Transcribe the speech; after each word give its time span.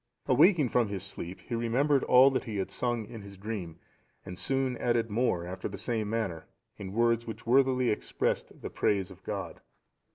Awaking 0.27 0.69
from 0.69 0.87
his 0.87 1.03
sleep, 1.03 1.41
he 1.41 1.53
remembered 1.53 2.03
all 2.05 2.31
that 2.31 2.45
he 2.45 2.57
had 2.57 2.71
sung 2.71 3.05
in 3.05 3.21
his 3.21 3.37
dream, 3.37 3.77
and 4.25 4.35
soon 4.35 4.75
added 4.79 5.11
more 5.11 5.45
after 5.45 5.67
the 5.67 5.77
same 5.77 6.09
manner, 6.09 6.47
in 6.79 6.93
words 6.93 7.27
which 7.27 7.45
worthily 7.45 7.91
expressed 7.91 8.63
the 8.63 8.71
praise 8.71 9.11
of 9.11 9.21
God. 9.21 9.61